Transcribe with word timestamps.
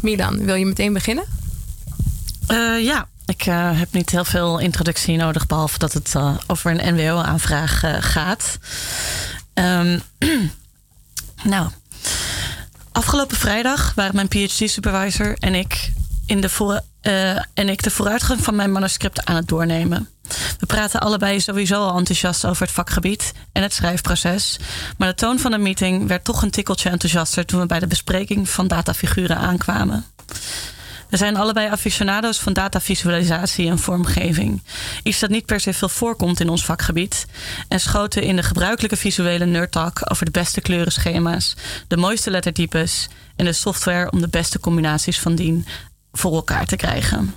Milan, 0.00 0.44
wil 0.44 0.54
je 0.54 0.66
meteen 0.66 0.92
beginnen? 0.92 1.24
Uh, 2.48 2.84
ja, 2.84 3.08
ik 3.26 3.46
uh, 3.46 3.78
heb 3.78 3.92
niet 3.92 4.10
heel 4.10 4.24
veel 4.24 4.58
introductie 4.58 5.16
nodig, 5.16 5.46
behalve 5.46 5.78
dat 5.78 5.92
het 5.92 6.14
uh, 6.16 6.36
over 6.46 6.70
een 6.70 6.94
NWO-aanvraag 6.94 7.82
gaat. 8.00 8.58
Um, 9.54 10.02
nou, 11.42 11.70
afgelopen 12.92 13.36
vrijdag 13.36 13.94
waren 13.94 14.14
mijn 14.14 14.28
PhD-supervisor 14.28 15.36
en 15.38 15.54
ik 15.54 15.92
in 16.26 16.40
de 16.40 16.48
voor, 16.48 16.80
en 17.54 17.68
ik 17.68 17.82
de 17.82 17.90
vooruitgang 17.90 18.44
van 18.44 18.56
mijn 18.56 18.72
manuscript 18.72 19.24
aan 19.24 19.36
het 19.36 19.48
doornemen. 19.48 20.08
We 20.58 20.66
praten 20.66 21.00
allebei 21.00 21.40
sowieso 21.40 21.74
al 21.74 21.98
enthousiast 21.98 22.46
over 22.46 22.62
het 22.62 22.74
vakgebied 22.74 23.29
en 23.52 23.62
het 23.62 23.72
schrijfproces. 23.72 24.58
Maar 24.98 25.08
de 25.08 25.14
toon 25.14 25.38
van 25.38 25.50
de 25.50 25.58
meeting 25.58 26.06
werd 26.06 26.24
toch 26.24 26.42
een 26.42 26.50
tikkeltje 26.50 26.90
enthousiaster 26.90 27.46
toen 27.46 27.60
we 27.60 27.66
bij 27.66 27.78
de 27.78 27.86
bespreking 27.86 28.48
van 28.48 28.68
datafiguren 28.68 29.36
aankwamen. 29.36 30.04
We 31.10 31.16
zijn 31.16 31.36
allebei 31.36 31.68
aficionado's 31.68 32.38
van 32.38 32.52
datavisualisatie 32.52 33.70
en 33.70 33.78
vormgeving. 33.78 34.62
Iets 35.02 35.18
dat 35.18 35.30
niet 35.30 35.46
per 35.46 35.60
se 35.60 35.72
veel 35.72 35.88
voorkomt 35.88 36.40
in 36.40 36.48
ons 36.48 36.64
vakgebied. 36.64 37.26
En 37.68 37.80
schoten 37.80 38.22
in 38.22 38.36
de 38.36 38.42
gebruikelijke 38.42 38.96
visuele 38.96 39.46
nerdtalk 39.46 40.00
over 40.10 40.24
de 40.24 40.30
beste 40.30 40.60
kleurenschema's, 40.60 41.56
de 41.88 41.96
mooiste 41.96 42.30
lettertypes 42.30 43.08
en 43.36 43.44
de 43.44 43.52
software 43.52 44.10
om 44.10 44.20
de 44.20 44.28
beste 44.28 44.60
combinaties 44.60 45.20
van 45.20 45.34
dien 45.34 45.66
voor 46.12 46.34
elkaar 46.34 46.66
te 46.66 46.76
krijgen. 46.76 47.34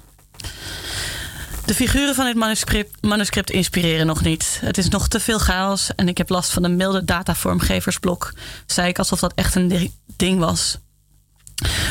De 1.65 1.73
figuren 1.73 2.15
van 2.15 2.25
dit 2.25 2.35
manuscript, 2.35 3.05
manuscript, 3.05 3.51
inspireren 3.51 4.05
nog 4.05 4.21
niet. 4.23 4.57
Het 4.61 4.77
is 4.77 4.89
nog 4.89 5.07
te 5.07 5.19
veel 5.19 5.39
chaos 5.39 5.95
en 5.95 6.07
ik 6.07 6.17
heb 6.17 6.29
last 6.29 6.51
van 6.51 6.63
een 6.63 6.75
milde 6.75 7.05
datavormgeversblok. 7.05 8.33
Zei 8.65 8.87
ik 8.87 8.97
alsof 8.97 9.19
dat 9.19 9.33
echt 9.35 9.55
een 9.55 9.93
ding 10.17 10.39
was. 10.39 10.77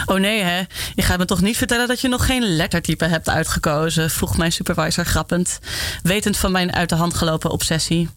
Oh 0.06 0.20
nee, 0.20 0.42
hè? 0.42 0.62
Je 0.94 1.02
gaat 1.02 1.18
me 1.18 1.24
toch 1.24 1.40
niet 1.40 1.56
vertellen 1.56 1.88
dat 1.88 2.00
je 2.00 2.08
nog 2.08 2.26
geen 2.26 2.42
lettertype 2.42 3.04
hebt 3.04 3.28
uitgekozen? 3.28 4.10
vroeg 4.10 4.36
mijn 4.36 4.52
supervisor 4.52 5.04
grappend, 5.04 5.58
wetend 6.02 6.36
van 6.36 6.52
mijn 6.52 6.74
uit 6.74 6.88
de 6.88 6.94
hand 6.94 7.14
gelopen 7.14 7.50
obsessie. 7.50 8.08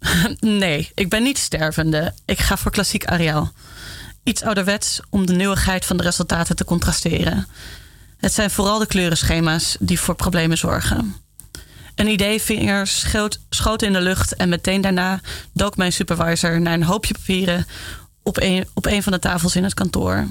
nee, 0.40 0.90
ik 0.94 1.08
ben 1.08 1.22
niet 1.22 1.38
stervende. 1.38 2.14
Ik 2.24 2.38
ga 2.38 2.56
voor 2.56 2.70
klassiek 2.70 3.04
Arial. 3.04 3.52
Iets 4.24 4.42
ouderwets 4.42 5.00
om 5.10 5.26
de 5.26 5.32
nieuwigheid 5.32 5.84
van 5.84 5.96
de 5.96 6.02
resultaten 6.02 6.56
te 6.56 6.64
contrasteren. 6.64 7.46
Het 8.20 8.32
zijn 8.32 8.50
vooral 8.50 8.78
de 8.78 8.86
kleurenschema's 8.86 9.76
die 9.80 10.00
voor 10.00 10.14
problemen 10.14 10.58
zorgen. 10.58 11.14
Een 11.94 12.08
ideevinger 12.08 12.86
schoot, 13.48 13.82
in 13.82 13.92
de 13.92 14.00
lucht 14.00 14.34
en 14.34 14.48
meteen 14.48 14.80
daarna 14.80 15.20
dook 15.52 15.76
mijn 15.76 15.92
supervisor 15.92 16.60
naar 16.60 16.74
een 16.74 16.82
hoopje 16.82 17.14
papieren 17.14 17.66
op 18.22 18.36
een, 18.40 18.68
op 18.74 18.86
een 18.86 19.02
van 19.02 19.12
de 19.12 19.18
tafels 19.18 19.56
in 19.56 19.64
het 19.64 19.74
kantoor. 19.74 20.26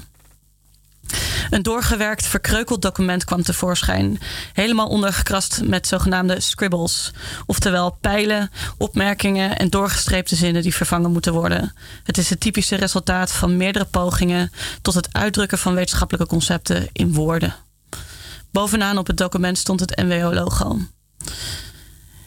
Een 1.50 1.62
doorgewerkt, 1.62 2.26
verkreukeld 2.26 2.82
document 2.82 3.24
kwam 3.24 3.42
tevoorschijn, 3.42 4.18
helemaal 4.52 4.88
ondergekrast 4.88 5.60
met 5.64 5.86
zogenaamde 5.86 6.40
scribbles, 6.40 7.12
oftewel 7.46 7.98
pijlen, 8.00 8.50
opmerkingen 8.78 9.56
en 9.56 9.70
doorgestreepte 9.70 10.36
zinnen 10.36 10.62
die 10.62 10.74
vervangen 10.74 11.12
moeten 11.12 11.32
worden. 11.32 11.74
Het 12.04 12.18
is 12.18 12.30
het 12.30 12.40
typische 12.40 12.76
resultaat 12.76 13.32
van 13.32 13.56
meerdere 13.56 13.84
pogingen 13.84 14.52
tot 14.82 14.94
het 14.94 15.08
uitdrukken 15.12 15.58
van 15.58 15.74
wetenschappelijke 15.74 16.28
concepten 16.28 16.88
in 16.92 17.12
woorden. 17.12 17.54
Bovenaan 18.52 18.98
op 18.98 19.06
het 19.06 19.16
document 19.16 19.58
stond 19.58 19.80
het 19.80 19.96
NWO-logo. 19.96 20.78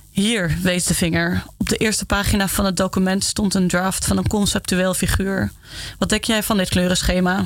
Hier, 0.10 0.58
wees 0.62 0.86
de 0.86 0.94
vinger. 0.94 1.44
Op 1.58 1.70
de 1.70 1.78
eerste 1.78 2.06
pagina 2.06 2.48
van 2.48 2.66
het 2.66 2.78
document 2.78 3.24
stond 3.24 3.54
een 3.54 3.68
draft 3.68 4.06
van 4.06 4.18
een 4.18 4.28
conceptueel 4.28 4.94
figuur. 4.94 5.52
Wat 5.98 6.10
denk 6.10 6.24
jij 6.24 6.44
van 6.44 6.58
dit 6.58 6.70
kleurenschema? 6.70 7.46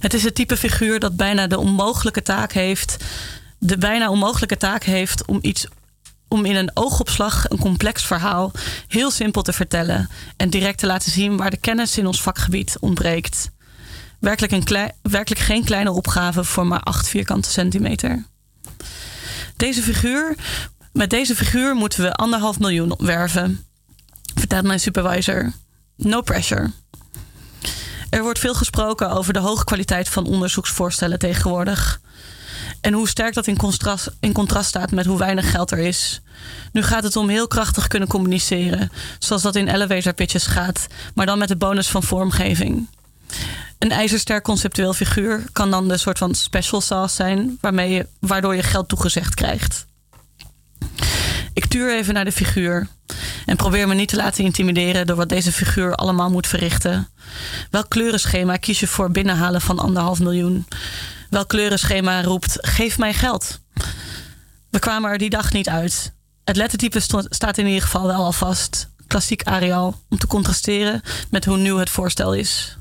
Het 0.00 0.14
is 0.14 0.24
het 0.24 0.34
type 0.34 0.56
figuur 0.56 1.00
dat 1.00 1.16
bijna 1.16 1.46
de 1.46 1.58
onmogelijke 1.58 2.22
taak 2.22 2.52
heeft. 2.52 2.96
De 3.58 3.78
bijna 3.78 4.10
onmogelijke 4.10 4.56
taak 4.56 4.84
heeft 4.84 5.24
om 5.24 5.38
iets 5.40 5.66
om 6.28 6.44
in 6.44 6.56
een 6.56 6.70
oogopslag 6.74 7.48
een 7.48 7.58
complex 7.58 8.04
verhaal 8.04 8.52
heel 8.88 9.10
simpel 9.10 9.42
te 9.42 9.52
vertellen 9.52 10.10
en 10.36 10.50
direct 10.50 10.78
te 10.78 10.86
laten 10.86 11.12
zien 11.12 11.36
waar 11.36 11.50
de 11.50 11.56
kennis 11.56 11.98
in 11.98 12.06
ons 12.06 12.22
vakgebied 12.22 12.76
ontbreekt. 12.80 13.50
Werkelijk, 14.22 14.52
een 14.52 14.92
werkelijk 15.02 15.40
geen 15.40 15.64
kleine 15.64 15.90
opgave 15.90 16.44
voor 16.44 16.66
maar 16.66 16.80
8 16.80 17.08
vierkante 17.08 17.50
centimeter. 17.50 18.24
Deze 19.56 19.82
figuur, 19.82 20.36
met 20.92 21.10
deze 21.10 21.34
figuur 21.34 21.74
moeten 21.74 22.02
we 22.02 22.12
anderhalf 22.12 22.58
miljoen 22.58 22.94
werven, 22.98 23.64
vertelt 24.34 24.64
mijn 24.64 24.80
supervisor. 24.80 25.52
No 25.96 26.20
pressure. 26.20 26.70
Er 28.10 28.22
wordt 28.22 28.38
veel 28.38 28.54
gesproken 28.54 29.10
over 29.10 29.32
de 29.32 29.38
hoge 29.38 29.64
kwaliteit 29.64 30.08
van 30.08 30.26
onderzoeksvoorstellen 30.26 31.18
tegenwoordig. 31.18 32.00
En 32.80 32.92
hoe 32.92 33.08
sterk 33.08 33.34
dat 33.34 33.46
in 33.46 33.56
contrast, 33.56 34.10
in 34.20 34.32
contrast 34.32 34.68
staat 34.68 34.90
met 34.90 35.06
hoe 35.06 35.18
weinig 35.18 35.50
geld 35.50 35.70
er 35.70 35.78
is. 35.78 36.22
Nu 36.72 36.82
gaat 36.82 37.02
het 37.02 37.16
om 37.16 37.28
heel 37.28 37.46
krachtig 37.46 37.86
kunnen 37.86 38.08
communiceren, 38.08 38.90
zoals 39.18 39.42
dat 39.42 39.56
in 39.56 39.68
elevator 39.68 40.12
pitches 40.12 40.46
gaat, 40.46 40.86
maar 41.14 41.26
dan 41.26 41.38
met 41.38 41.48
de 41.48 41.56
bonus 41.56 41.88
van 41.88 42.02
vormgeving. 42.02 42.88
Een 43.82 43.90
ijzersterk 43.90 44.44
conceptueel 44.44 44.92
figuur 44.92 45.44
kan 45.52 45.70
dan 45.70 45.88
de 45.88 45.96
soort 45.96 46.18
van 46.18 46.34
special 46.34 46.80
sauce 46.80 47.14
zijn, 47.14 47.58
waarmee 47.60 47.90
je, 47.90 48.06
waardoor 48.20 48.54
je 48.54 48.62
geld 48.62 48.88
toegezegd 48.88 49.34
krijgt. 49.34 49.86
Ik 51.52 51.66
tuur 51.66 51.94
even 51.94 52.14
naar 52.14 52.24
de 52.24 52.32
figuur 52.32 52.88
en 53.46 53.56
probeer 53.56 53.88
me 53.88 53.94
niet 53.94 54.08
te 54.08 54.16
laten 54.16 54.44
intimideren 54.44 55.06
door 55.06 55.16
wat 55.16 55.28
deze 55.28 55.52
figuur 55.52 55.94
allemaal 55.94 56.30
moet 56.30 56.46
verrichten. 56.46 57.08
Welk 57.70 57.88
kleurenschema 57.88 58.56
kies 58.56 58.80
je 58.80 58.86
voor 58.86 59.10
binnenhalen 59.10 59.60
van 59.60 59.78
anderhalf 59.78 60.20
miljoen? 60.20 60.66
Welk 61.30 61.48
kleurenschema 61.48 62.22
roept: 62.22 62.56
geef 62.60 62.98
mij 62.98 63.14
geld? 63.14 63.60
We 64.70 64.78
kwamen 64.78 65.10
er 65.10 65.18
die 65.18 65.30
dag 65.30 65.52
niet 65.52 65.68
uit. 65.68 66.12
Het 66.44 66.56
lettertype 66.56 67.00
staat 67.28 67.58
in 67.58 67.66
ieder 67.66 67.82
geval 67.82 68.06
wel 68.06 68.24
al 68.24 68.32
vast. 68.32 68.90
Klassiek 69.06 69.42
Arial, 69.42 70.00
om 70.08 70.18
te 70.18 70.26
contrasteren 70.26 71.02
met 71.30 71.44
hoe 71.44 71.56
nieuw 71.56 71.78
het 71.78 71.90
voorstel 71.90 72.34
is. 72.34 72.76